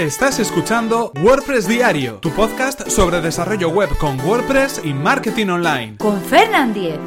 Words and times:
Estás 0.00 0.38
escuchando 0.38 1.12
WordPress 1.22 1.68
Diario, 1.68 2.20
tu 2.20 2.30
podcast 2.30 2.88
sobre 2.88 3.20
desarrollo 3.20 3.68
web 3.68 3.90
con 3.98 4.18
WordPress 4.18 4.80
y 4.82 4.94
marketing 4.94 5.48
online. 5.48 5.98
Con 5.98 6.18
Fernand 6.22 6.72
Diez. 6.72 6.98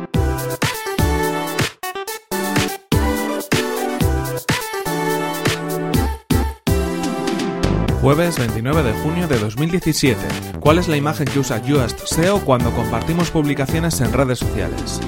Jueves 8.00 8.38
29 8.38 8.84
de 8.84 8.94
junio 9.02 9.28
de 9.28 9.40
2017. 9.40 10.22
¿Cuál 10.60 10.78
es 10.78 10.88
la 10.88 10.96
imagen 10.96 11.26
que 11.26 11.40
usa 11.40 11.64
Yoast 11.64 12.00
SEO 12.06 12.46
cuando 12.46 12.72
compartimos 12.74 13.32
publicaciones 13.32 14.00
en 14.02 14.14
redes 14.14 14.38
sociales? 14.38 15.02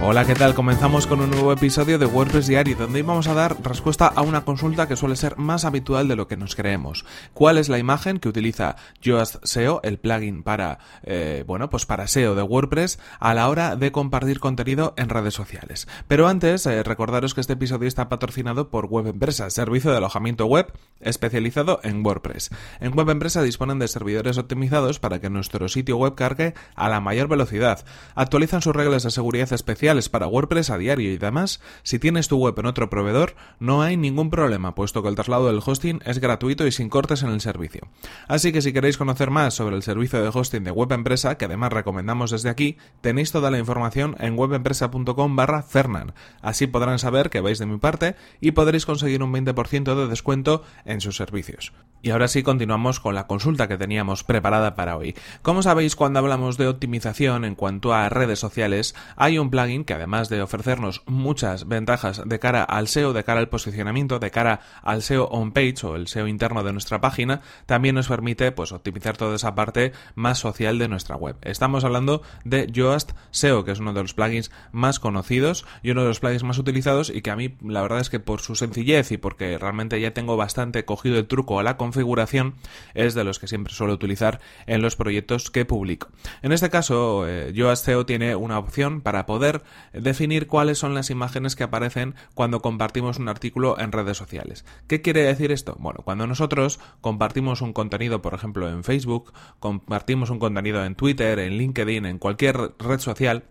Hola, 0.00 0.24
¿qué 0.24 0.36
tal? 0.36 0.54
Comenzamos 0.54 1.08
con 1.08 1.20
un 1.20 1.28
nuevo 1.28 1.52
episodio 1.52 1.98
de 1.98 2.06
WordPress 2.06 2.46
Diario 2.46 2.76
donde 2.76 3.02
vamos 3.02 3.26
a 3.26 3.34
dar 3.34 3.56
respuesta 3.64 4.06
a 4.06 4.22
una 4.22 4.44
consulta 4.44 4.86
que 4.86 4.94
suele 4.94 5.16
ser 5.16 5.36
más 5.38 5.64
habitual 5.64 6.06
de 6.06 6.14
lo 6.14 6.28
que 6.28 6.36
nos 6.36 6.54
creemos. 6.54 7.04
¿Cuál 7.34 7.58
es 7.58 7.68
la 7.68 7.78
imagen 7.78 8.20
que 8.20 8.28
utiliza 8.28 8.76
Yoast 9.02 9.44
SEO, 9.44 9.80
el 9.82 9.98
plugin 9.98 10.44
para, 10.44 10.78
eh, 11.02 11.42
bueno, 11.48 11.68
pues 11.68 11.84
para 11.84 12.06
SEO 12.06 12.36
de 12.36 12.42
WordPress 12.42 13.00
a 13.18 13.34
la 13.34 13.48
hora 13.48 13.74
de 13.74 13.90
compartir 13.90 14.38
contenido 14.38 14.94
en 14.96 15.08
redes 15.08 15.34
sociales? 15.34 15.88
Pero 16.06 16.28
antes, 16.28 16.64
eh, 16.66 16.84
recordaros 16.84 17.34
que 17.34 17.40
este 17.40 17.54
episodio 17.54 17.88
está 17.88 18.08
patrocinado 18.08 18.70
por 18.70 18.86
Web 18.86 19.08
Empresa, 19.08 19.50
servicio 19.50 19.90
de 19.90 19.96
alojamiento 19.96 20.46
web 20.46 20.72
especializado 21.00 21.80
en 21.82 22.06
WordPress. 22.06 22.50
En 22.80 22.96
Web 22.96 23.10
Empresa 23.10 23.42
disponen 23.42 23.80
de 23.80 23.88
servidores 23.88 24.38
optimizados 24.38 25.00
para 25.00 25.20
que 25.20 25.28
nuestro 25.28 25.68
sitio 25.68 25.96
web 25.96 26.14
cargue 26.14 26.54
a 26.76 26.88
la 26.88 27.00
mayor 27.00 27.26
velocidad. 27.26 27.84
Actualizan 28.14 28.62
sus 28.62 28.76
reglas 28.76 29.02
de 29.02 29.10
seguridad 29.10 29.52
especial 29.52 29.87
para 29.88 30.26
WordPress 30.26 30.68
a 30.68 30.76
diario 30.76 31.10
y 31.10 31.16
demás, 31.16 31.60
si 31.82 31.98
tienes 31.98 32.28
tu 32.28 32.36
web 32.36 32.54
en 32.58 32.66
otro 32.66 32.90
proveedor, 32.90 33.36
no 33.58 33.80
hay 33.80 33.96
ningún 33.96 34.28
problema, 34.28 34.74
puesto 34.74 35.02
que 35.02 35.08
el 35.08 35.14
traslado 35.14 35.46
del 35.46 35.62
hosting 35.64 36.00
es 36.04 36.18
gratuito 36.18 36.66
y 36.66 36.72
sin 36.72 36.90
cortes 36.90 37.22
en 37.22 37.30
el 37.30 37.40
servicio. 37.40 37.88
Así 38.28 38.52
que 38.52 38.60
si 38.60 38.74
queréis 38.74 38.98
conocer 38.98 39.30
más 39.30 39.54
sobre 39.54 39.76
el 39.76 39.82
servicio 39.82 40.22
de 40.22 40.28
hosting 40.28 40.62
de 40.64 40.70
Web 40.70 40.92
Empresa, 40.92 41.38
que 41.38 41.46
además 41.46 41.72
recomendamos 41.72 42.30
desde 42.30 42.50
aquí, 42.50 42.76
tenéis 43.00 43.32
toda 43.32 43.50
la 43.50 43.58
información 43.58 44.14
en 44.20 44.38
webempresa.com 44.38 45.36
barra 45.36 45.62
Fernan. 45.62 46.12
Así 46.42 46.66
podrán 46.66 46.98
saber 46.98 47.30
que 47.30 47.40
vais 47.40 47.58
de 47.58 47.66
mi 47.66 47.78
parte 47.78 48.14
y 48.42 48.50
podréis 48.50 48.84
conseguir 48.84 49.22
un 49.22 49.32
20% 49.32 49.94
de 49.94 50.06
descuento 50.06 50.64
en 50.84 51.00
sus 51.00 51.16
servicios. 51.16 51.72
Y 52.02 52.10
ahora 52.10 52.28
sí 52.28 52.42
continuamos 52.42 53.00
con 53.00 53.14
la 53.14 53.26
consulta 53.26 53.66
que 53.66 53.78
teníamos 53.78 54.22
preparada 54.22 54.76
para 54.76 54.96
hoy. 54.96 55.16
Como 55.42 55.62
sabéis, 55.62 55.96
cuando 55.96 56.20
hablamos 56.20 56.56
de 56.56 56.68
optimización 56.68 57.44
en 57.44 57.54
cuanto 57.54 57.92
a 57.92 58.08
redes 58.08 58.38
sociales, 58.38 58.94
hay 59.16 59.38
un 59.38 59.50
plugin 59.50 59.77
que 59.84 59.94
además 59.94 60.28
de 60.28 60.42
ofrecernos 60.42 61.02
muchas 61.06 61.68
ventajas 61.68 62.22
de 62.24 62.38
cara 62.38 62.62
al 62.62 62.88
SEO, 62.88 63.12
de 63.12 63.24
cara 63.24 63.40
al 63.40 63.48
posicionamiento, 63.48 64.18
de 64.18 64.30
cara 64.30 64.60
al 64.82 65.02
SEO 65.02 65.24
on 65.26 65.52
page 65.52 65.84
o 65.84 65.96
el 65.96 66.08
SEO 66.08 66.26
interno 66.26 66.62
de 66.62 66.72
nuestra 66.72 67.00
página, 67.00 67.40
también 67.66 67.94
nos 67.94 68.08
permite 68.08 68.52
pues 68.52 68.72
optimizar 68.72 69.16
toda 69.16 69.36
esa 69.36 69.54
parte 69.54 69.92
más 70.14 70.38
social 70.38 70.78
de 70.78 70.88
nuestra 70.88 71.16
web. 71.16 71.36
Estamos 71.42 71.84
hablando 71.84 72.22
de 72.44 72.66
Yoast 72.70 73.12
SEO, 73.30 73.64
que 73.64 73.72
es 73.72 73.80
uno 73.80 73.92
de 73.92 74.02
los 74.02 74.14
plugins 74.14 74.50
más 74.72 75.00
conocidos 75.00 75.66
y 75.82 75.90
uno 75.90 76.02
de 76.02 76.08
los 76.08 76.20
plugins 76.20 76.44
más 76.44 76.58
utilizados 76.58 77.10
y 77.10 77.22
que 77.22 77.30
a 77.30 77.36
mí 77.36 77.56
la 77.62 77.82
verdad 77.82 78.00
es 78.00 78.10
que 78.10 78.20
por 78.20 78.40
su 78.40 78.54
sencillez 78.54 79.12
y 79.12 79.16
porque 79.18 79.58
realmente 79.58 80.00
ya 80.00 80.12
tengo 80.12 80.36
bastante 80.36 80.84
cogido 80.84 81.18
el 81.18 81.26
truco 81.26 81.58
a 81.58 81.62
la 81.62 81.76
configuración 81.76 82.54
es 82.94 83.14
de 83.14 83.24
los 83.24 83.38
que 83.38 83.48
siempre 83.48 83.72
suelo 83.72 83.92
utilizar 83.92 84.40
en 84.66 84.82
los 84.82 84.96
proyectos 84.96 85.50
que 85.50 85.64
publico. 85.64 86.08
En 86.42 86.52
este 86.52 86.70
caso, 86.70 87.26
eh, 87.28 87.52
Yoast 87.52 87.84
SEO 87.84 88.06
tiene 88.06 88.36
una 88.36 88.58
opción 88.58 89.00
para 89.00 89.26
poder 89.26 89.62
definir 89.92 90.46
cuáles 90.46 90.78
son 90.78 90.94
las 90.94 91.10
imágenes 91.10 91.56
que 91.56 91.64
aparecen 91.64 92.14
cuando 92.34 92.60
compartimos 92.60 93.18
un 93.18 93.28
artículo 93.28 93.78
en 93.78 93.92
redes 93.92 94.16
sociales. 94.16 94.64
¿Qué 94.86 95.02
quiere 95.02 95.22
decir 95.22 95.52
esto? 95.52 95.76
Bueno, 95.78 96.00
cuando 96.04 96.26
nosotros 96.26 96.80
compartimos 97.00 97.62
un 97.62 97.72
contenido, 97.72 98.22
por 98.22 98.34
ejemplo, 98.34 98.68
en 98.68 98.84
Facebook, 98.84 99.32
compartimos 99.60 100.30
un 100.30 100.38
contenido 100.38 100.84
en 100.84 100.94
Twitter, 100.94 101.38
en 101.38 101.58
LinkedIn, 101.58 102.06
en 102.06 102.18
cualquier 102.18 102.74
red 102.78 103.00
social, 103.00 103.44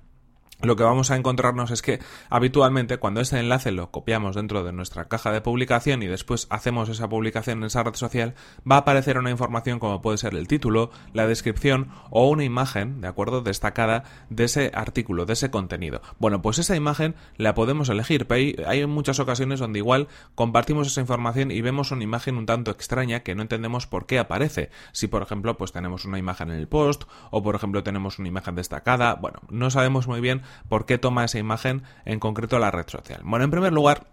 lo 0.61 0.75
que 0.75 0.83
vamos 0.83 1.11
a 1.11 1.15
encontrarnos 1.15 1.69
es 1.69 1.81
que 1.83 1.99
habitualmente 2.29 2.97
cuando 2.97 3.21
ese 3.21 3.39
enlace 3.39 3.71
lo 3.71 3.91
copiamos 3.91 4.35
dentro 4.35 4.63
de 4.63 4.73
nuestra 4.73 5.07
caja 5.07 5.31
de 5.31 5.41
publicación 5.41 6.01
y 6.01 6.07
después 6.07 6.47
hacemos 6.49 6.89
esa 6.89 7.07
publicación 7.07 7.59
en 7.59 7.65
esa 7.65 7.83
red 7.83 7.93
social, 7.93 8.33
va 8.69 8.77
a 8.77 8.79
aparecer 8.79 9.19
una 9.19 9.29
información 9.29 9.77
como 9.77 10.01
puede 10.01 10.17
ser 10.17 10.33
el 10.33 10.47
título, 10.47 10.89
la 11.13 11.27
descripción 11.27 11.89
o 12.09 12.27
una 12.27 12.43
imagen, 12.43 13.01
¿de 13.01 13.07
acuerdo?, 13.07 13.41
destacada 13.41 14.03
de 14.29 14.45
ese 14.45 14.71
artículo, 14.73 15.25
de 15.25 15.33
ese 15.33 15.51
contenido. 15.51 16.01
Bueno, 16.17 16.41
pues 16.41 16.57
esa 16.57 16.75
imagen 16.75 17.15
la 17.37 17.53
podemos 17.53 17.89
elegir, 17.89 18.25
pero 18.25 18.67
hay 18.67 18.85
muchas 18.87 19.19
ocasiones 19.19 19.59
donde 19.59 19.79
igual 19.79 20.07
compartimos 20.33 20.87
esa 20.87 21.01
información 21.01 21.51
y 21.51 21.61
vemos 21.61 21.91
una 21.91 22.03
imagen 22.03 22.35
un 22.35 22.47
tanto 22.47 22.71
extraña 22.71 23.19
que 23.19 23.35
no 23.35 23.43
entendemos 23.43 23.85
por 23.85 24.07
qué 24.07 24.17
aparece. 24.17 24.71
Si, 24.91 25.07
por 25.07 25.21
ejemplo, 25.21 25.55
pues 25.57 25.71
tenemos 25.71 26.05
una 26.05 26.17
imagen 26.17 26.49
en 26.49 26.57
el 26.57 26.67
post 26.67 27.03
o, 27.29 27.43
por 27.43 27.53
ejemplo, 27.53 27.83
tenemos 27.83 28.17
una 28.17 28.27
imagen 28.27 28.55
destacada, 28.55 29.13
bueno, 29.15 29.39
no 29.49 29.69
sabemos 29.69 30.07
muy 30.07 30.19
bien 30.19 30.41
por 30.69 30.85
qué 30.85 30.97
toma 30.97 31.25
esa 31.25 31.39
imagen 31.39 31.83
en 32.05 32.19
concreto 32.19 32.59
la 32.59 32.71
red 32.71 32.87
social. 32.87 33.21
Bueno, 33.23 33.45
en 33.45 33.51
primer 33.51 33.73
lugar, 33.73 34.07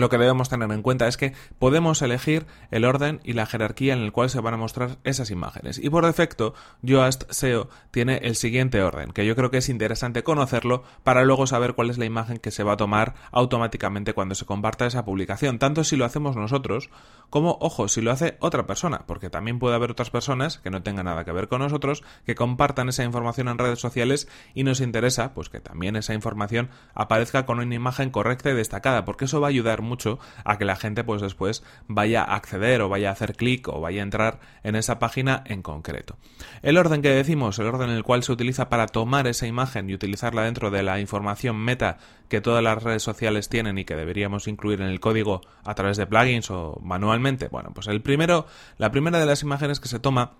lo 0.00 0.08
que 0.08 0.18
debemos 0.18 0.48
tener 0.48 0.70
en 0.70 0.82
cuenta 0.82 1.08
es 1.08 1.16
que 1.16 1.32
podemos 1.58 2.02
elegir 2.02 2.46
el 2.70 2.84
orden 2.84 3.20
y 3.24 3.32
la 3.32 3.46
jerarquía 3.46 3.94
en 3.94 4.00
el 4.00 4.12
cual 4.12 4.30
se 4.30 4.40
van 4.40 4.54
a 4.54 4.58
mostrar 4.58 4.98
esas 5.04 5.30
imágenes. 5.30 5.78
Y 5.78 5.90
por 5.90 6.04
defecto, 6.06 6.54
Yoast 6.82 7.30
SEO 7.30 7.68
tiene 7.90 8.18
el 8.22 8.36
siguiente 8.36 8.82
orden, 8.82 9.12
que 9.12 9.26
yo 9.26 9.36
creo 9.36 9.50
que 9.50 9.58
es 9.58 9.68
interesante 9.68 10.22
conocerlo 10.22 10.84
para 11.02 11.24
luego 11.24 11.46
saber 11.46 11.74
cuál 11.74 11.90
es 11.90 11.98
la 11.98 12.04
imagen 12.04 12.38
que 12.38 12.50
se 12.50 12.64
va 12.64 12.72
a 12.72 12.76
tomar 12.76 13.14
automáticamente 13.32 14.14
cuando 14.14 14.34
se 14.34 14.46
comparta 14.46 14.86
esa 14.86 15.04
publicación, 15.04 15.58
tanto 15.58 15.84
si 15.84 15.96
lo 15.96 16.04
hacemos 16.04 16.36
nosotros 16.36 16.90
como, 17.30 17.58
ojo, 17.60 17.88
si 17.88 18.00
lo 18.00 18.10
hace 18.10 18.36
otra 18.40 18.66
persona, 18.66 19.04
porque 19.06 19.30
también 19.30 19.58
puede 19.58 19.74
haber 19.74 19.90
otras 19.90 20.10
personas 20.10 20.58
que 20.58 20.70
no 20.70 20.82
tengan 20.82 21.06
nada 21.06 21.24
que 21.24 21.32
ver 21.32 21.48
con 21.48 21.60
nosotros, 21.60 22.04
que 22.26 22.34
compartan 22.34 22.88
esa 22.88 23.04
información 23.04 23.48
en 23.48 23.58
redes 23.58 23.80
sociales 23.80 24.28
y 24.54 24.64
nos 24.64 24.80
interesa, 24.80 25.34
pues 25.34 25.48
que 25.48 25.60
también 25.60 25.96
esa 25.96 26.14
información 26.14 26.70
aparezca 26.94 27.46
con 27.46 27.58
una 27.58 27.74
imagen 27.74 28.10
correcta 28.10 28.50
y 28.50 28.54
destacada, 28.54 29.04
porque 29.04 29.24
eso 29.24 29.40
va 29.40 29.48
a 29.48 29.50
ayudar 29.50 29.82
mucho 29.84 30.18
a 30.44 30.58
que 30.58 30.64
la 30.64 30.76
gente 30.76 31.04
pues 31.04 31.22
después 31.22 31.62
vaya 31.86 32.22
a 32.22 32.34
acceder 32.34 32.80
o 32.82 32.88
vaya 32.88 33.10
a 33.10 33.12
hacer 33.12 33.36
clic 33.36 33.68
o 33.68 33.80
vaya 33.80 34.00
a 34.00 34.04
entrar 34.04 34.40
en 34.62 34.74
esa 34.74 34.98
página 34.98 35.42
en 35.46 35.62
concreto. 35.62 36.16
El 36.62 36.78
orden 36.78 37.02
que 37.02 37.10
decimos, 37.10 37.58
el 37.58 37.66
orden 37.66 37.90
en 37.90 37.96
el 37.96 38.02
cual 38.02 38.22
se 38.22 38.32
utiliza 38.32 38.68
para 38.68 38.86
tomar 38.86 39.26
esa 39.26 39.46
imagen 39.46 39.88
y 39.88 39.94
utilizarla 39.94 40.42
dentro 40.42 40.70
de 40.70 40.82
la 40.82 41.00
información 41.00 41.56
meta 41.56 41.98
que 42.28 42.40
todas 42.40 42.62
las 42.62 42.82
redes 42.82 43.02
sociales 43.02 43.48
tienen 43.48 43.78
y 43.78 43.84
que 43.84 43.96
deberíamos 43.96 44.48
incluir 44.48 44.80
en 44.80 44.88
el 44.88 45.00
código 45.00 45.42
a 45.64 45.74
través 45.74 45.96
de 45.96 46.06
plugins 46.06 46.50
o 46.50 46.80
manualmente. 46.82 47.48
Bueno, 47.48 47.70
pues 47.74 47.86
el 47.86 48.00
primero, 48.02 48.46
la 48.78 48.90
primera 48.90 49.18
de 49.18 49.26
las 49.26 49.42
imágenes 49.42 49.80
que 49.80 49.88
se 49.88 50.00
toma 50.00 50.32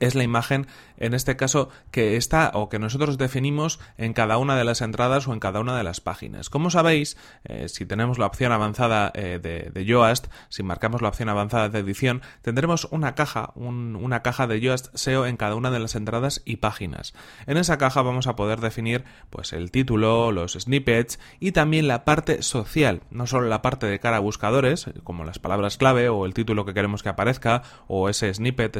es 0.00 0.14
la 0.14 0.22
imagen, 0.22 0.66
en 0.96 1.14
este 1.14 1.36
caso, 1.36 1.68
que 1.90 2.16
está 2.16 2.50
o 2.54 2.68
que 2.68 2.78
nosotros 2.78 3.18
definimos 3.18 3.80
en 3.96 4.12
cada 4.12 4.38
una 4.38 4.56
de 4.56 4.64
las 4.64 4.80
entradas 4.80 5.28
o 5.28 5.32
en 5.32 5.40
cada 5.40 5.60
una 5.60 5.76
de 5.76 5.84
las 5.84 6.00
páginas. 6.00 6.50
Como 6.50 6.70
sabéis, 6.70 7.16
eh, 7.44 7.68
si 7.68 7.86
tenemos 7.86 8.18
la 8.18 8.26
opción 8.26 8.52
avanzada 8.52 9.12
eh, 9.14 9.38
de, 9.72 9.84
Yoast, 9.84 10.26
si 10.48 10.62
marcamos 10.62 11.02
la 11.02 11.08
opción 11.08 11.28
avanzada 11.28 11.68
de 11.68 11.78
edición, 11.78 12.22
tendremos 12.42 12.86
una 12.90 13.14
caja, 13.14 13.52
una 13.54 14.22
caja 14.22 14.46
de 14.46 14.60
Yoast 14.60 14.94
SEO 14.94 15.26
en 15.26 15.36
cada 15.36 15.54
una 15.54 15.70
de 15.70 15.78
las 15.78 15.94
entradas 15.94 16.42
y 16.44 16.56
páginas. 16.56 17.14
En 17.46 17.56
esa 17.56 17.78
caja 17.78 18.02
vamos 18.02 18.26
a 18.26 18.36
poder 18.36 18.60
definir 18.60 19.04
pues 19.30 19.52
el 19.52 19.70
título, 19.70 20.32
los 20.32 20.52
snippets 20.54 21.18
y 21.40 21.52
también 21.52 21.88
la 21.88 22.04
parte 22.04 22.42
social, 22.42 23.02
no 23.10 23.26
solo 23.26 23.48
la 23.48 23.62
parte 23.62 23.86
de 23.86 24.00
cara 24.00 24.16
a 24.16 24.20
buscadores, 24.20 24.86
como 25.04 25.24
las 25.24 25.38
palabras 25.38 25.76
clave 25.76 26.08
o 26.08 26.26
el 26.26 26.34
título 26.34 26.64
que 26.64 26.74
queremos 26.74 27.02
que 27.02 27.08
aparezca 27.08 27.62
o 27.86 28.08
ese 28.08 28.32
snippet, 28.32 28.76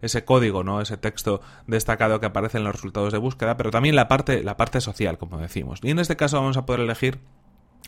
ese 0.00 0.24
código 0.24 0.49
¿no? 0.50 0.80
Ese 0.80 0.96
texto 0.96 1.40
destacado 1.66 2.20
que 2.20 2.26
aparece 2.26 2.58
en 2.58 2.64
los 2.64 2.74
resultados 2.74 3.12
de 3.12 3.18
búsqueda, 3.18 3.56
pero 3.56 3.70
también 3.70 3.96
la 3.96 4.08
parte, 4.08 4.42
la 4.42 4.56
parte 4.56 4.80
social, 4.80 5.18
como 5.18 5.38
decimos. 5.38 5.80
Y 5.82 5.90
en 5.90 5.98
este 5.98 6.16
caso 6.16 6.40
vamos 6.40 6.56
a 6.56 6.66
poder 6.66 6.80
elegir 6.80 7.20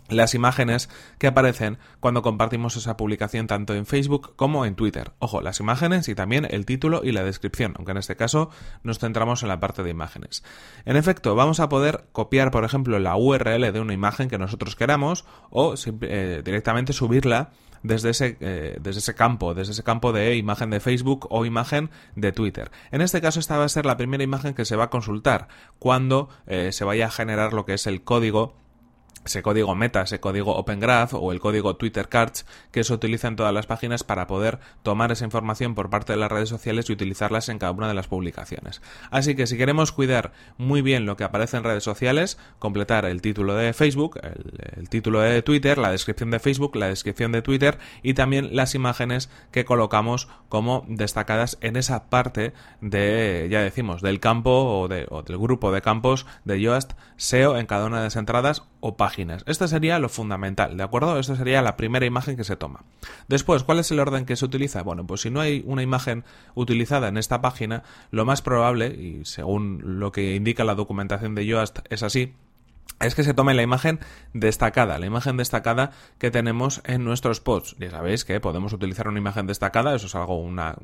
las 0.08 0.34
imágenes 0.34 0.88
que 1.18 1.26
aparecen 1.26 1.78
cuando 2.00 2.22
compartimos 2.22 2.76
esa 2.76 2.96
publicación 2.96 3.46
tanto 3.46 3.74
en 3.74 3.86
Facebook 3.86 4.34
como 4.36 4.66
en 4.66 4.74
Twitter. 4.74 5.12
Ojo, 5.18 5.40
las 5.40 5.60
imágenes 5.60 6.08
y 6.08 6.14
también 6.14 6.46
el 6.50 6.66
título 6.66 7.02
y 7.04 7.12
la 7.12 7.24
descripción, 7.24 7.74
aunque 7.76 7.92
en 7.92 7.98
este 7.98 8.16
caso 8.16 8.50
nos 8.82 8.98
centramos 8.98 9.42
en 9.42 9.48
la 9.48 9.60
parte 9.60 9.82
de 9.82 9.90
imágenes. 9.90 10.44
En 10.84 10.96
efecto, 10.96 11.34
vamos 11.34 11.60
a 11.60 11.68
poder 11.68 12.08
copiar, 12.12 12.50
por 12.50 12.64
ejemplo, 12.64 12.98
la 12.98 13.16
URL 13.16 13.72
de 13.72 13.80
una 13.80 13.94
imagen 13.94 14.28
que 14.28 14.38
nosotros 14.38 14.76
queramos 14.76 15.24
o 15.50 15.74
eh, 16.02 16.42
directamente 16.44 16.92
subirla 16.92 17.52
desde 17.82 18.10
ese, 18.10 18.36
eh, 18.40 18.78
desde 18.80 19.00
ese 19.00 19.14
campo, 19.14 19.54
desde 19.54 19.72
ese 19.72 19.82
campo 19.82 20.12
de 20.12 20.36
imagen 20.36 20.70
de 20.70 20.80
Facebook 20.80 21.26
o 21.30 21.44
imagen 21.44 21.90
de 22.16 22.32
Twitter. 22.32 22.70
En 22.90 23.00
este 23.00 23.20
caso, 23.20 23.40
esta 23.40 23.58
va 23.58 23.64
a 23.64 23.68
ser 23.68 23.86
la 23.86 23.96
primera 23.96 24.22
imagen 24.22 24.54
que 24.54 24.64
se 24.64 24.76
va 24.76 24.84
a 24.84 24.90
consultar 24.90 25.48
cuando 25.78 26.28
eh, 26.46 26.72
se 26.72 26.84
vaya 26.84 27.06
a 27.06 27.10
generar 27.10 27.52
lo 27.52 27.64
que 27.64 27.74
es 27.74 27.86
el 27.86 28.02
código 28.02 28.61
ese 29.24 29.42
código 29.42 29.74
meta, 29.74 30.02
ese 30.02 30.20
código 30.20 30.56
Open 30.56 30.80
Graph 30.80 31.14
o 31.14 31.32
el 31.32 31.40
código 31.40 31.76
Twitter 31.76 32.08
Cards 32.08 32.44
que 32.70 32.84
se 32.84 32.92
utiliza 32.92 33.28
en 33.28 33.36
todas 33.36 33.54
las 33.54 33.66
páginas 33.66 34.04
para 34.04 34.26
poder 34.26 34.58
tomar 34.82 35.12
esa 35.12 35.24
información 35.24 35.74
por 35.74 35.90
parte 35.90 36.12
de 36.12 36.18
las 36.18 36.30
redes 36.30 36.48
sociales 36.48 36.88
y 36.88 36.92
utilizarlas 36.92 37.48
en 37.48 37.58
cada 37.58 37.72
una 37.72 37.88
de 37.88 37.94
las 37.94 38.08
publicaciones. 38.08 38.82
Así 39.10 39.34
que 39.34 39.46
si 39.46 39.56
queremos 39.56 39.92
cuidar 39.92 40.32
muy 40.58 40.82
bien 40.82 41.06
lo 41.06 41.16
que 41.16 41.24
aparece 41.24 41.56
en 41.56 41.64
redes 41.64 41.84
sociales, 41.84 42.38
completar 42.58 43.04
el 43.04 43.22
título 43.22 43.54
de 43.54 43.72
Facebook, 43.72 44.18
el, 44.76 44.88
título 44.88 45.20
de 45.20 45.42
Twitter, 45.42 45.78
la 45.78 45.90
descripción 45.90 46.30
de 46.30 46.40
Facebook, 46.40 46.76
la 46.76 46.88
descripción 46.88 47.32
de 47.32 47.42
Twitter 47.42 47.78
y 48.02 48.14
también 48.14 48.54
las 48.56 48.74
imágenes 48.74 49.30
que 49.52 49.64
colocamos 49.64 50.28
como 50.48 50.84
destacadas 50.88 51.58
en 51.60 51.76
esa 51.76 52.10
parte 52.10 52.52
de, 52.80 53.48
ya 53.50 53.60
decimos, 53.60 54.02
del 54.02 54.20
campo 54.20 54.50
o, 54.50 54.82
o 54.84 55.22
del 55.22 55.38
grupo 55.38 55.72
de 55.72 55.82
campos 55.82 56.26
de 56.44 56.60
Yoast 56.60 56.92
SEO 57.16 57.56
en 57.56 57.66
cada 57.66 57.86
una 57.86 57.98
de 57.98 58.04
las 58.04 58.16
entradas 58.16 58.64
o 58.80 58.96
páginas 58.96 59.11
esta 59.46 59.68
sería 59.68 59.98
lo 59.98 60.08
fundamental, 60.08 60.76
¿de 60.76 60.82
acuerdo? 60.82 61.18
Esta 61.18 61.36
sería 61.36 61.62
la 61.62 61.76
primera 61.76 62.06
imagen 62.06 62.36
que 62.36 62.44
se 62.44 62.56
toma. 62.56 62.84
Después, 63.28 63.62
¿cuál 63.62 63.78
es 63.78 63.90
el 63.90 64.00
orden 64.00 64.24
que 64.24 64.36
se 64.36 64.44
utiliza? 64.44 64.82
Bueno, 64.82 65.06
pues 65.06 65.22
si 65.22 65.30
no 65.30 65.40
hay 65.40 65.62
una 65.66 65.82
imagen 65.82 66.24
utilizada 66.54 67.08
en 67.08 67.16
esta 67.16 67.40
página, 67.40 67.82
lo 68.10 68.24
más 68.24 68.42
probable, 68.42 68.88
y 68.88 69.24
según 69.24 69.98
lo 70.00 70.12
que 70.12 70.34
indica 70.34 70.64
la 70.64 70.74
documentación 70.74 71.34
de 71.34 71.46
Yoast 71.46 71.80
es 71.90 72.02
así, 72.02 72.34
es 73.00 73.14
que 73.14 73.24
se 73.24 73.34
tome 73.34 73.54
la 73.54 73.62
imagen 73.62 74.00
destacada, 74.32 74.98
la 74.98 75.06
imagen 75.06 75.36
destacada 75.36 75.90
que 76.18 76.30
tenemos 76.30 76.82
en 76.84 77.04
nuestros 77.04 77.40
posts. 77.40 77.76
Ya 77.78 77.90
sabéis 77.90 78.24
que 78.24 78.40
podemos 78.40 78.72
utilizar 78.72 79.08
una 79.08 79.18
imagen 79.18 79.46
destacada, 79.46 79.94
eso 79.94 80.06
es 80.06 80.14
algo, 80.14 80.38
una 80.38 80.76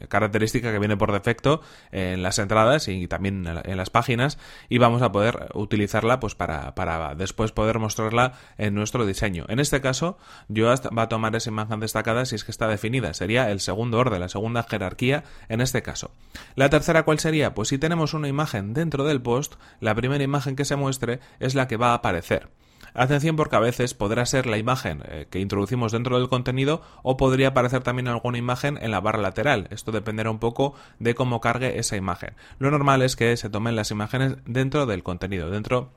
eh, 0.00 0.06
característica 0.08 0.72
que 0.72 0.78
viene 0.78 0.96
por 0.96 1.12
defecto 1.12 1.62
en 1.90 2.22
las 2.22 2.38
entradas 2.38 2.88
y 2.88 3.06
también 3.08 3.46
en 3.46 3.76
las 3.76 3.90
páginas 3.90 4.38
y 4.68 4.78
vamos 4.78 5.02
a 5.02 5.12
poder 5.12 5.48
utilizarla 5.54 6.20
pues 6.20 6.34
para, 6.34 6.74
para 6.74 7.14
después 7.14 7.52
poder 7.52 7.78
mostrarla 7.78 8.34
en 8.58 8.74
nuestro 8.74 9.06
diseño. 9.06 9.44
En 9.48 9.58
este 9.58 9.80
caso, 9.80 10.18
Yoast 10.48 10.86
va 10.96 11.02
a 11.02 11.08
tomar 11.08 11.34
esa 11.36 11.50
imagen 11.50 11.80
destacada 11.80 12.24
si 12.24 12.34
es 12.34 12.44
que 12.44 12.50
está 12.50 12.68
definida, 12.68 13.14
sería 13.14 13.50
el 13.50 13.60
segundo 13.60 13.98
orden, 13.98 14.20
la 14.20 14.28
segunda 14.28 14.62
jerarquía 14.62 15.24
en 15.48 15.60
este 15.60 15.82
caso. 15.82 16.10
La 16.54 16.70
tercera, 16.70 17.04
¿cuál 17.04 17.18
sería? 17.18 17.54
Pues 17.54 17.68
si 17.68 17.78
tenemos 17.78 18.14
una 18.14 18.28
imagen 18.28 18.74
dentro 18.74 19.04
del 19.04 19.22
post, 19.22 19.54
la 19.80 19.94
primera 19.94 20.22
imagen 20.22 20.56
que 20.56 20.64
se 20.64 20.76
muestre 20.76 21.20
es 21.40 21.51
la 21.54 21.68
que 21.68 21.76
va 21.76 21.90
a 21.90 21.94
aparecer. 21.94 22.48
Atención 22.94 23.36
porque 23.36 23.56
a 23.56 23.60
veces 23.60 23.94
podrá 23.94 24.26
ser 24.26 24.46
la 24.46 24.58
imagen 24.58 25.02
eh, 25.06 25.26
que 25.30 25.40
introducimos 25.40 25.92
dentro 25.92 26.18
del 26.18 26.28
contenido 26.28 26.82
o 27.02 27.16
podría 27.16 27.48
aparecer 27.48 27.82
también 27.82 28.08
alguna 28.08 28.36
imagen 28.36 28.78
en 28.82 28.90
la 28.90 29.00
barra 29.00 29.22
lateral. 29.22 29.66
Esto 29.70 29.92
dependerá 29.92 30.30
un 30.30 30.38
poco 30.38 30.74
de 30.98 31.14
cómo 31.14 31.40
cargue 31.40 31.78
esa 31.78 31.96
imagen. 31.96 32.34
Lo 32.58 32.70
normal 32.70 33.00
es 33.00 33.16
que 33.16 33.34
se 33.36 33.48
tomen 33.48 33.76
las 33.76 33.90
imágenes 33.90 34.36
dentro 34.44 34.84
del 34.84 35.02
contenido, 35.02 35.50
dentro 35.50 35.90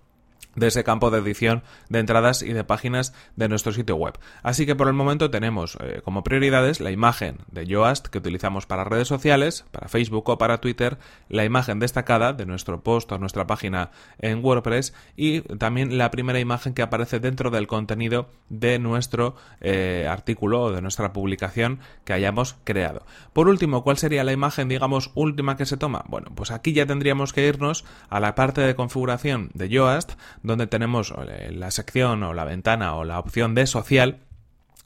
de 0.55 0.67
ese 0.67 0.83
campo 0.83 1.11
de 1.11 1.19
edición 1.19 1.63
de 1.89 1.99
entradas 1.99 2.41
y 2.41 2.53
de 2.53 2.63
páginas 2.63 3.13
de 3.35 3.49
nuestro 3.49 3.71
sitio 3.71 3.95
web. 3.95 4.17
Así 4.43 4.65
que 4.65 4.75
por 4.75 4.87
el 4.87 4.93
momento 4.93 5.29
tenemos 5.29 5.77
eh, 5.81 6.01
como 6.03 6.23
prioridades 6.23 6.79
la 6.79 6.91
imagen 6.91 7.39
de 7.51 7.65
Yoast 7.65 8.07
que 8.07 8.19
utilizamos 8.19 8.65
para 8.65 8.83
redes 8.83 9.07
sociales, 9.07 9.65
para 9.71 9.87
Facebook 9.87 10.29
o 10.29 10.37
para 10.37 10.59
Twitter, 10.59 10.97
la 11.29 11.45
imagen 11.45 11.79
destacada 11.79 12.33
de 12.33 12.45
nuestro 12.45 12.81
post 12.81 13.11
o 13.11 13.17
nuestra 13.17 13.47
página 13.47 13.91
en 14.19 14.43
WordPress 14.43 14.93
y 15.15 15.41
también 15.41 15.97
la 15.97 16.11
primera 16.11 16.39
imagen 16.39 16.73
que 16.73 16.81
aparece 16.81 17.19
dentro 17.19 17.49
del 17.49 17.67
contenido 17.67 18.29
de 18.49 18.79
nuestro 18.79 19.35
eh, 19.61 20.07
artículo 20.09 20.63
o 20.63 20.71
de 20.71 20.81
nuestra 20.81 21.13
publicación 21.13 21.79
que 22.03 22.13
hayamos 22.13 22.55
creado. 22.63 23.03
Por 23.33 23.47
último, 23.47 23.83
¿cuál 23.83 23.97
sería 23.97 24.23
la 24.23 24.31
imagen, 24.31 24.69
digamos, 24.69 25.11
última 25.15 25.57
que 25.57 25.65
se 25.65 25.77
toma? 25.77 26.03
Bueno, 26.07 26.31
pues 26.35 26.51
aquí 26.51 26.73
ya 26.73 26.85
tendríamos 26.85 27.33
que 27.33 27.47
irnos 27.47 27.85
a 28.09 28.19
la 28.19 28.35
parte 28.35 28.61
de 28.61 28.75
configuración 28.75 29.49
de 29.53 29.69
Yoast 29.69 30.13
donde 30.43 30.67
tenemos 30.67 31.13
eh, 31.27 31.51
la 31.51 31.71
sección 31.71 32.23
o 32.23 32.33
la 32.33 32.45
ventana 32.45 32.95
o 32.95 33.03
la 33.03 33.19
opción 33.19 33.55
de 33.55 33.67
social 33.67 34.19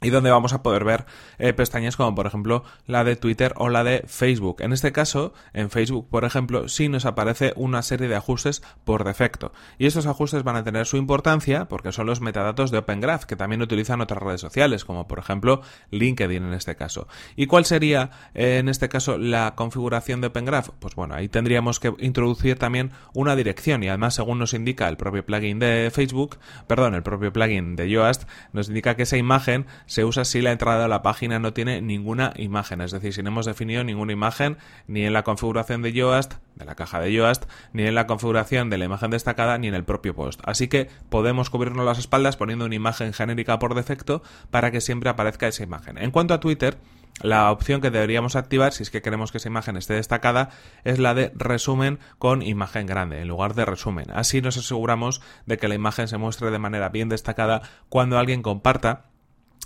y 0.01 0.09
donde 0.09 0.31
vamos 0.31 0.53
a 0.53 0.63
poder 0.63 0.83
ver 0.83 1.05
eh, 1.37 1.53
pestañas 1.53 1.97
como 1.97 2.15
por 2.15 2.27
ejemplo 2.27 2.63
la 2.85 3.03
de 3.03 3.15
Twitter 3.15 3.53
o 3.57 3.69
la 3.69 3.83
de 3.83 4.03
Facebook. 4.07 4.61
En 4.61 4.73
este 4.73 4.91
caso, 4.91 5.33
en 5.53 5.69
Facebook, 5.69 6.07
por 6.09 6.25
ejemplo, 6.25 6.69
sí 6.69 6.89
nos 6.89 7.05
aparece 7.05 7.53
una 7.55 7.81
serie 7.81 8.07
de 8.07 8.15
ajustes 8.15 8.61
por 8.83 9.03
defecto. 9.03 9.51
Y 9.77 9.85
estos 9.85 10.05
ajustes 10.05 10.43
van 10.43 10.55
a 10.55 10.63
tener 10.63 10.85
su 10.85 10.97
importancia 10.97 11.65
porque 11.65 11.91
son 11.91 12.07
los 12.07 12.21
metadatos 12.21 12.71
de 12.71 12.79
Open 12.79 13.01
Graph 13.01 13.25
que 13.25 13.35
también 13.35 13.61
utilizan 13.61 14.01
otras 14.01 14.21
redes 14.21 14.41
sociales, 14.41 14.85
como 14.85 15.07
por 15.07 15.19
ejemplo 15.19 15.61
LinkedIn 15.91 16.43
en 16.43 16.53
este 16.53 16.75
caso. 16.75 17.07
¿Y 17.35 17.47
cuál 17.47 17.65
sería 17.65 18.11
eh, 18.33 18.57
en 18.59 18.69
este 18.69 18.89
caso 18.89 19.17
la 19.17 19.55
configuración 19.55 20.21
de 20.21 20.27
Open 20.27 20.45
Graph? 20.45 20.69
Pues 20.79 20.95
bueno, 20.95 21.15
ahí 21.15 21.27
tendríamos 21.27 21.79
que 21.79 21.93
introducir 21.99 22.57
también 22.57 22.91
una 23.13 23.35
dirección 23.35 23.83
y 23.83 23.89
además 23.89 24.15
según 24.15 24.39
nos 24.39 24.53
indica 24.53 24.87
el 24.87 24.97
propio 24.97 25.25
plugin 25.25 25.59
de 25.59 25.91
Facebook, 25.93 26.37
perdón, 26.67 26.95
el 26.95 27.03
propio 27.03 27.33
plugin 27.33 27.75
de 27.75 27.89
Yoast, 27.89 28.23
nos 28.53 28.69
indica 28.69 28.95
que 28.95 29.03
esa 29.03 29.17
imagen 29.17 29.65
se 29.89 30.05
usa 30.05 30.23
si 30.23 30.41
la 30.41 30.51
entrada 30.51 30.85
a 30.85 30.87
la 30.87 31.01
página 31.01 31.39
no 31.39 31.51
tiene 31.51 31.81
ninguna 31.81 32.31
imagen, 32.35 32.79
es 32.79 32.91
decir, 32.91 33.11
si 33.11 33.23
no 33.23 33.29
hemos 33.29 33.47
definido 33.47 33.83
ninguna 33.83 34.13
imagen 34.13 34.57
ni 34.85 35.03
en 35.03 35.13
la 35.13 35.23
configuración 35.23 35.81
de 35.81 35.91
Yoast, 35.93 36.35
de 36.55 36.65
la 36.65 36.75
caja 36.75 36.99
de 36.99 37.11
Yoast, 37.11 37.45
ni 37.73 37.87
en 37.87 37.95
la 37.95 38.05
configuración 38.05 38.69
de 38.69 38.77
la 38.77 38.85
imagen 38.85 39.09
destacada, 39.09 39.57
ni 39.57 39.67
en 39.67 39.73
el 39.73 39.83
propio 39.83 40.13
post. 40.13 40.41
Así 40.45 40.67
que 40.67 40.89
podemos 41.09 41.49
cubrirnos 41.49 41.87
las 41.87 41.97
espaldas 41.97 42.37
poniendo 42.37 42.65
una 42.65 42.75
imagen 42.75 43.13
genérica 43.13 43.57
por 43.57 43.73
defecto 43.73 44.21
para 44.51 44.69
que 44.69 44.79
siempre 44.79 45.09
aparezca 45.09 45.47
esa 45.47 45.63
imagen. 45.63 45.97
En 45.97 46.11
cuanto 46.11 46.35
a 46.35 46.39
Twitter, 46.39 46.77
la 47.23 47.51
opción 47.51 47.81
que 47.81 47.89
deberíamos 47.89 48.35
activar, 48.35 48.73
si 48.73 48.83
es 48.83 48.91
que 48.91 49.01
queremos 49.01 49.31
que 49.31 49.39
esa 49.39 49.49
imagen 49.49 49.75
esté 49.75 49.95
destacada, 49.95 50.51
es 50.83 50.99
la 50.99 51.15
de 51.15 51.31
resumen 51.33 51.97
con 52.19 52.43
imagen 52.43 52.85
grande, 52.85 53.21
en 53.21 53.27
lugar 53.27 53.55
de 53.55 53.65
resumen. 53.65 54.05
Así 54.13 54.39
nos 54.39 54.55
aseguramos 54.55 55.21
de 55.47 55.57
que 55.57 55.67
la 55.67 55.73
imagen 55.73 56.07
se 56.07 56.17
muestre 56.19 56.51
de 56.51 56.59
manera 56.59 56.89
bien 56.89 57.09
destacada 57.09 57.63
cuando 57.89 58.19
alguien 58.19 58.43
comparta 58.43 59.09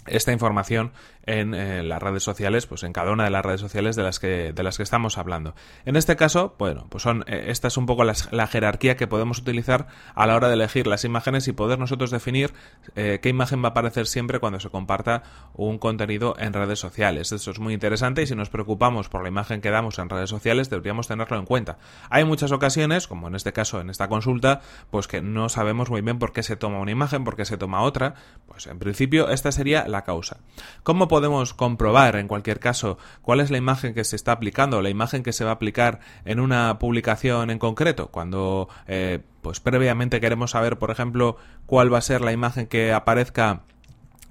esta 0.07 0.31
información 0.31 0.91
en 1.25 1.53
eh, 1.53 1.83
las 1.83 2.01
redes 2.01 2.23
sociales, 2.23 2.65
pues 2.67 2.83
en 2.83 2.93
cada 2.93 3.11
una 3.11 3.23
de 3.23 3.29
las 3.29 3.45
redes 3.45 3.61
sociales 3.61 3.95
de 3.95 4.03
las 4.03 4.19
que, 4.19 4.51
de 4.53 4.63
las 4.63 4.77
que 4.77 4.83
estamos 4.83 5.17
hablando. 5.17 5.55
En 5.85 5.95
este 5.95 6.15
caso, 6.15 6.55
bueno, 6.59 6.87
pues 6.89 7.03
son, 7.03 7.23
eh, 7.27 7.45
esta 7.47 7.69
es 7.69 7.77
un 7.77 7.85
poco 7.85 8.03
la, 8.03 8.47
jerarquía 8.47 8.97
que 8.97 9.07
podemos 9.07 9.39
utilizar 9.39 9.87
a 10.15 10.27
la 10.27 10.35
hora 10.35 10.49
de 10.49 10.55
elegir 10.55 10.85
las 10.85 11.05
imágenes 11.05 11.47
y 11.47 11.53
poder 11.53 11.79
nosotros 11.79 12.11
definir 12.11 12.53
eh, 12.95 13.19
qué 13.21 13.29
imagen 13.29 13.63
va 13.63 13.69
a 13.69 13.71
aparecer 13.71 14.05
siempre 14.05 14.39
cuando 14.39 14.59
se 14.59 14.69
comparta 14.69 15.23
un 15.53 15.77
contenido 15.77 16.35
en 16.37 16.51
redes 16.51 16.79
sociales. 16.79 17.31
Esto 17.31 17.51
es 17.51 17.59
muy 17.59 17.73
interesante 17.73 18.21
y 18.21 18.27
si 18.27 18.35
nos 18.35 18.49
preocupamos 18.49 19.07
por 19.07 19.23
la 19.23 19.29
imagen 19.29 19.61
que 19.61 19.69
damos 19.69 19.99
en 19.99 20.09
redes 20.09 20.29
sociales, 20.29 20.69
deberíamos 20.69 21.07
tenerlo 21.07 21.37
en 21.37 21.45
cuenta. 21.45 21.77
Hay 22.09 22.25
muchas 22.25 22.51
ocasiones, 22.51 23.07
como 23.07 23.29
en 23.29 23.35
este 23.35 23.53
caso, 23.53 23.79
en 23.79 23.89
esta 23.89 24.09
consulta, 24.09 24.61
pues 24.91 25.07
que 25.07 25.21
no 25.21 25.47
sabemos 25.47 25.89
muy 25.89 26.01
bien 26.01 26.19
por 26.19 26.33
qué 26.33 26.43
se 26.43 26.57
toma 26.57 26.79
una 26.79 26.91
imagen, 26.91 27.23
por 27.23 27.37
qué 27.37 27.45
se 27.45 27.57
toma 27.57 27.81
otra. 27.81 28.15
Pues 28.47 28.67
en 28.67 28.79
principio 28.79 29.29
esta 29.29 29.51
sería 29.51 29.87
la 29.93 30.03
causa. 30.03 30.37
¿Cómo 30.83 31.07
podemos 31.07 31.53
comprobar, 31.53 32.17
en 32.17 32.27
cualquier 32.27 32.59
caso, 32.59 32.97
cuál 33.21 33.39
es 33.39 33.49
la 33.49 33.57
imagen 33.57 33.93
que 33.93 34.03
se 34.03 34.17
está 34.17 34.33
aplicando, 34.33 34.81
la 34.81 34.89
imagen 34.89 35.23
que 35.23 35.31
se 35.31 35.45
va 35.45 35.51
a 35.51 35.53
aplicar 35.53 36.01
en 36.25 36.41
una 36.41 36.77
publicación 36.79 37.49
en 37.49 37.59
concreto? 37.59 38.07
Cuando, 38.07 38.67
eh, 38.87 39.19
pues 39.41 39.61
previamente 39.61 40.19
queremos 40.19 40.51
saber, 40.51 40.77
por 40.77 40.91
ejemplo, 40.91 41.37
cuál 41.65 41.93
va 41.93 41.99
a 41.99 42.01
ser 42.01 42.19
la 42.19 42.33
imagen 42.33 42.67
que 42.67 42.91
aparezca 42.91 43.61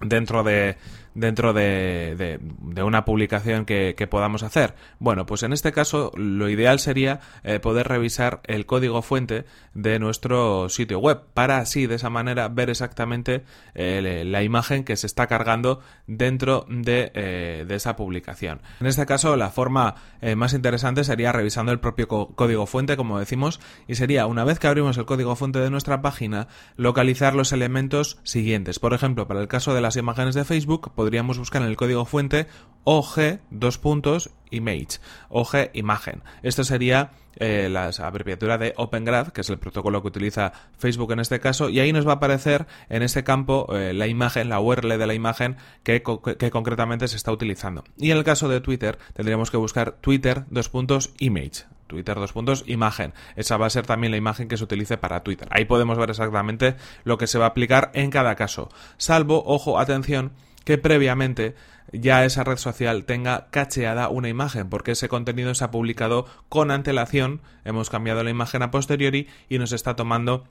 dentro 0.00 0.43
de 0.43 0.76
dentro 1.14 1.53
de, 1.53 2.41
una 2.82 3.05
publicación 3.05 3.64
que, 3.64 4.09
podamos 4.11 4.42
hacer? 4.42 4.75
Bueno, 4.99 5.26
pues 5.26 5.42
en 5.42 5.52
este 5.52 5.73
caso 5.73 6.12
lo 6.16 6.49
ideal 6.49 6.81
sería 6.81 7.21
eh, 7.45 7.61
poder 7.61 7.88
revisar 7.88 8.40
el 8.45 8.66
código 8.66 9.00
fuente 9.00 9.45
de 9.75 9.99
nuestro 9.99 10.69
sitio 10.69 10.99
web 10.99 11.23
para 11.35 11.59
así 11.59 11.87
de 11.87 11.95
esa 11.95 12.11
manera 12.11 12.49
ver 12.49 12.69
exactamente 12.69 13.45
eh, 13.75 14.25
la 14.26 14.42
imagen 14.42 14.85
que 14.85 14.97
se 14.97 15.07
está 15.07 15.28
cargando 15.28 15.81
dentro 16.07 16.66
de, 16.69 17.12
eh, 17.14 17.64
de, 17.66 17.75
esa 17.75 17.97
publicación. 17.97 18.61
En 18.81 18.87
este 18.87 19.07
caso 19.07 19.37
la 19.37 19.50
forma 19.50 19.95
más 20.37 20.52
interesante 20.52 21.04
sería 21.04 21.33
revisando 21.33 21.73
el 21.73 21.81
propio 21.81 22.07
código 22.07 22.66
fuente, 22.66 22.97
como 22.97 23.19
decimos, 23.19 23.61
y 23.88 23.97
sería 23.97 24.26
una 24.26 24.45
vez 24.45 24.59
que 24.59 24.69
abrimos 24.69 24.97
el 24.99 25.04
código 25.04 25.35
fuente 25.37 25.59
de 25.59 25.71
nuestra 25.71 26.00
página, 26.00 26.49
localizar 26.76 27.35
los 27.35 27.52
elementos 27.52 28.19
siguientes. 28.23 28.78
Por 28.78 28.95
ejemplo, 28.95 29.26
para 29.26 29.40
el 29.40 29.49
caso 29.49 29.75
de 29.75 29.81
las 29.81 29.97
imágenes 29.97 30.35
de 30.35 30.45
Facebook, 30.45 30.92
podríamos 31.02 31.37
buscar 31.37 31.62
en 31.62 31.68
el 31.68 31.76
código 31.76 32.04
fuente 32.04 32.47
OG 32.85 33.40
dos 33.50 33.76
puntos 33.78 34.30
image, 34.50 35.00
OG 35.30 35.71
imagen. 35.73 36.23
Esto 36.44 36.62
sería 36.62 37.11
eh, 37.40 37.68
la 37.68 37.90
abreviatura 37.99 38.56
de 38.56 38.73
Open 38.76 39.04
Graph, 39.04 39.30
que 39.30 39.40
es 39.40 39.50
el 39.50 39.59
protocolo 39.59 40.00
que 40.00 40.06
utiliza 40.06 40.52
Facebook 40.78 41.11
en 41.11 41.18
este 41.18 41.40
caso, 41.40 41.71
y 41.71 41.80
ahí 41.80 41.92
nos 41.92 42.06
va 42.06 42.12
a 42.12 42.14
aparecer 42.16 42.68
en 42.88 43.02
ese 43.02 43.25
campo 43.25 43.66
eh, 43.75 43.92
la 43.92 44.06
imagen, 44.06 44.49
la 44.49 44.61
URL 44.61 44.97
de 44.97 45.06
la 45.09 45.14
imagen 45.14 45.56
que, 45.82 46.04
que, 46.04 46.50
concretamente 46.52 47.09
se 47.09 47.16
está 47.16 47.32
utilizando. 47.32 47.82
Y 47.97 48.12
en 48.12 48.18
el 48.18 48.23
caso 48.23 48.49
de 48.49 48.61
Twitter 48.61 48.97
tendríamos 49.14 49.50
que 49.50 49.56
buscar 49.56 49.97
Twitter 50.00 50.44
dos 50.50 50.68
puntos 50.68 51.14
image. 51.18 51.64
Twitter 51.88 52.14
dos 52.14 52.32
puntos 52.32 52.62
imagen. 52.68 53.12
Esa 53.35 53.56
va 53.56 53.66
a 53.66 53.71
ser 53.71 53.87
también 53.87 54.12
la 54.12 54.18
imagen 54.18 54.47
que 54.47 54.56
se 54.56 54.62
utilice 54.62 54.99
para 54.99 55.25
Twitter. 55.25 55.49
Ahí 55.50 55.64
podemos 55.64 55.99
ver 55.99 56.11
exactamente 56.11 56.76
lo 57.02 57.18
que 57.18 57.26
se 57.26 57.38
va 57.38 57.47
a 57.47 57.49
aplicar 57.49 57.90
en 57.94 58.11
cada 58.11 58.37
caso. 58.37 58.68
Salvo, 58.97 59.42
ojo, 59.44 59.78
atención, 59.78 60.32
que 60.64 60.78
previamente 60.78 61.54
ya 61.92 62.25
esa 62.25 62.45
red 62.45 62.57
social 62.57 63.04
tenga 63.04 63.49
cacheada 63.50 64.09
una 64.09 64.28
imagen, 64.28 64.69
porque 64.69 64.92
ese 64.92 65.09
contenido 65.09 65.54
se 65.54 65.64
ha 65.64 65.71
publicado 65.71 66.26
con 66.49 66.71
antelación, 66.71 67.42
hemos 67.64 67.90
cambiado 67.90 68.23
la 68.23 68.31
imagen 68.31 68.62
a 68.62 68.71
posteriori 68.71 69.28
y 69.49 69.59
nos 69.59 69.73
está 69.73 69.97
tomando 69.97 70.45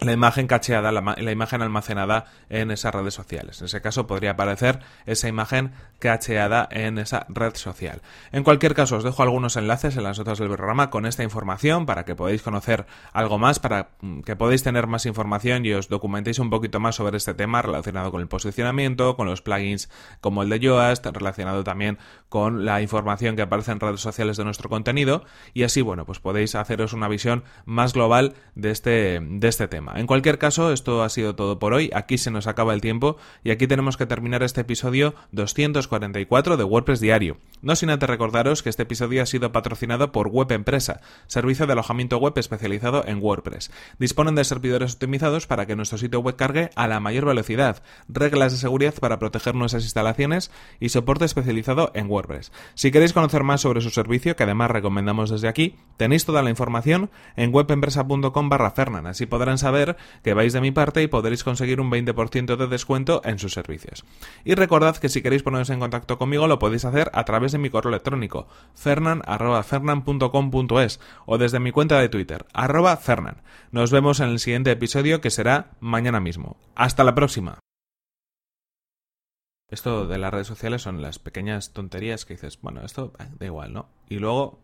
la 0.00 0.12
imagen 0.12 0.46
cacheada, 0.46 0.92
la, 0.92 1.32
imagen 1.32 1.62
almacenada 1.62 2.26
en 2.48 2.70
esas 2.70 2.94
redes 2.94 3.14
sociales. 3.14 3.60
En 3.60 3.66
ese 3.66 3.80
caso 3.80 4.06
podría 4.06 4.32
aparecer 4.32 4.80
esa 5.06 5.28
imagen 5.28 5.72
cacheada 5.98 6.68
en 6.70 6.98
esa 6.98 7.26
red 7.28 7.54
social. 7.54 8.00
En 8.32 8.42
cualquier 8.42 8.74
caso, 8.74 8.96
os 8.96 9.04
dejo 9.04 9.22
algunos 9.22 9.56
enlaces 9.56 9.96
en 9.96 10.04
las 10.04 10.18
notas 10.18 10.38
del 10.38 10.48
programa 10.48 10.90
con 10.90 11.04
esta 11.04 11.22
información 11.22 11.84
para 11.86 12.04
que 12.04 12.14
podáis 12.14 12.42
conocer 12.42 12.86
algo 13.12 13.38
más, 13.38 13.58
para 13.58 13.90
mm, 14.00 14.20
que 14.20 14.36
podáis 14.36 14.62
tener 14.62 14.86
más 14.86 15.04
información 15.06 15.66
y 15.66 15.72
os 15.72 15.88
documentéis 15.88 16.38
un 16.38 16.50
poquito 16.50 16.80
más 16.80 16.96
sobre 16.96 17.16
este 17.16 17.34
tema 17.34 17.60
relacionado 17.60 18.10
con 18.10 18.20
el 18.20 18.28
posicionamiento, 18.28 19.16
con 19.16 19.26
los 19.26 19.42
plugins 19.42 19.90
como 20.20 20.42
el 20.42 20.48
de 20.48 20.60
Yoast, 20.60 21.04
relacionado 21.06 21.64
también 21.64 21.98
con 22.28 22.64
la 22.64 22.80
información 22.80 23.36
que 23.36 23.42
aparece 23.42 23.72
en 23.72 23.80
redes 23.80 24.00
sociales 24.00 24.36
de 24.36 24.44
nuestro 24.44 24.70
contenido 24.70 25.24
y 25.52 25.64
así, 25.64 25.82
bueno, 25.82 26.06
pues 26.06 26.20
podéis 26.20 26.54
haceros 26.54 26.92
una 26.92 27.08
visión 27.08 27.44
más 27.64 27.92
global 27.92 28.34
de 28.54 28.70
este, 28.70 29.20
de 29.20 29.48
este 29.48 29.68
tema. 29.68 29.79
En 29.96 30.06
cualquier 30.06 30.38
caso, 30.38 30.72
esto 30.72 31.02
ha 31.02 31.08
sido 31.08 31.34
todo 31.34 31.58
por 31.58 31.72
hoy. 31.72 31.90
Aquí 31.94 32.18
se 32.18 32.30
nos 32.30 32.46
acaba 32.46 32.74
el 32.74 32.80
tiempo 32.80 33.16
y 33.42 33.50
aquí 33.50 33.66
tenemos 33.66 33.96
que 33.96 34.06
terminar 34.06 34.42
este 34.42 34.60
episodio 34.62 35.14
244 35.32 36.56
de 36.56 36.64
WordPress 36.64 37.00
Diario. 37.00 37.38
No 37.62 37.76
sin 37.76 37.90
antes 37.90 38.08
recordaros 38.08 38.62
que 38.62 38.70
este 38.70 38.84
episodio 38.84 39.22
ha 39.22 39.26
sido 39.26 39.52
patrocinado 39.52 40.12
por 40.12 40.28
Web 40.28 40.52
Empresa, 40.52 41.00
servicio 41.26 41.66
de 41.66 41.72
alojamiento 41.72 42.18
web 42.18 42.32
especializado 42.36 43.04
en 43.06 43.22
WordPress. 43.22 43.70
Disponen 43.98 44.34
de 44.34 44.44
servidores 44.44 44.94
optimizados 44.94 45.46
para 45.46 45.66
que 45.66 45.76
nuestro 45.76 45.98
sitio 45.98 46.20
web 46.20 46.36
cargue 46.36 46.70
a 46.74 46.88
la 46.88 47.00
mayor 47.00 47.26
velocidad, 47.26 47.82
reglas 48.08 48.52
de 48.52 48.58
seguridad 48.58 48.94
para 49.00 49.18
proteger 49.18 49.54
nuestras 49.54 49.84
instalaciones 49.84 50.50
y 50.78 50.90
soporte 50.90 51.24
especializado 51.24 51.90
en 51.94 52.10
WordPress. 52.10 52.52
Si 52.74 52.90
queréis 52.90 53.12
conocer 53.12 53.44
más 53.44 53.60
sobre 53.60 53.80
su 53.80 53.90
servicio, 53.90 54.36
que 54.36 54.44
además 54.44 54.70
recomendamos 54.70 55.30
desde 55.30 55.48
aquí, 55.48 55.76
tenéis 55.96 56.24
toda 56.24 56.42
la 56.42 56.50
información 56.50 57.10
en 57.36 57.54
webempresa.com 57.54 58.48
barra 58.48 58.70
Fernan, 58.70 59.06
así 59.06 59.26
podrán 59.26 59.58
saber 59.58 59.69
que 60.22 60.34
vais 60.34 60.52
de 60.52 60.60
mi 60.60 60.70
parte 60.70 61.02
y 61.02 61.08
podréis 61.08 61.44
conseguir 61.44 61.80
un 61.80 61.90
20% 61.90 62.56
de 62.56 62.66
descuento 62.66 63.22
en 63.24 63.38
sus 63.38 63.52
servicios. 63.52 64.04
Y 64.44 64.54
recordad 64.54 64.96
que 64.96 65.08
si 65.08 65.22
queréis 65.22 65.42
poneros 65.42 65.70
en 65.70 65.80
contacto 65.80 66.18
conmigo 66.18 66.46
lo 66.46 66.58
podéis 66.58 66.84
hacer 66.84 67.10
a 67.14 67.24
través 67.24 67.52
de 67.52 67.58
mi 67.58 67.70
correo 67.70 67.90
electrónico 67.90 68.48
fernan.fernan.com.es 68.74 71.00
o 71.26 71.38
desde 71.38 71.60
mi 71.60 71.72
cuenta 71.72 71.98
de 71.98 72.08
Twitter, 72.08 72.46
arroba. 72.52 72.98
Nos 73.72 73.90
vemos 73.90 74.20
en 74.20 74.28
el 74.28 74.38
siguiente 74.38 74.70
episodio 74.70 75.20
que 75.20 75.30
será 75.30 75.72
mañana 75.80 76.20
mismo. 76.20 76.56
Hasta 76.74 77.04
la 77.04 77.14
próxima. 77.14 77.58
Esto 79.68 80.06
de 80.06 80.18
las 80.18 80.32
redes 80.32 80.48
sociales 80.48 80.82
son 80.82 81.00
las 81.00 81.18
pequeñas 81.18 81.72
tonterías 81.72 82.24
que 82.24 82.34
dices, 82.34 82.60
bueno, 82.60 82.84
esto 82.84 83.12
eh, 83.20 83.26
da 83.38 83.46
igual, 83.46 83.72
¿no? 83.72 83.88
Y 84.08 84.18
luego 84.18 84.60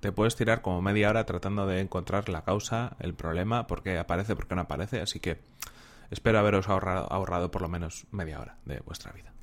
te 0.00 0.12
puedes 0.12 0.36
tirar 0.36 0.62
como 0.62 0.82
media 0.82 1.10
hora 1.10 1.24
tratando 1.26 1.66
de 1.66 1.80
encontrar 1.80 2.28
la 2.28 2.42
causa, 2.42 2.96
el 3.00 3.14
problema, 3.14 3.66
por 3.66 3.82
qué 3.82 3.98
aparece, 3.98 4.36
por 4.36 4.46
qué 4.46 4.54
no 4.54 4.62
aparece. 4.62 5.00
Así 5.00 5.20
que 5.20 5.38
espero 6.10 6.38
haberos 6.38 6.68
ahorrado, 6.68 7.10
ahorrado 7.12 7.50
por 7.50 7.62
lo 7.62 7.68
menos 7.68 8.06
media 8.10 8.40
hora 8.40 8.56
de 8.64 8.80
vuestra 8.80 9.12
vida. 9.12 9.35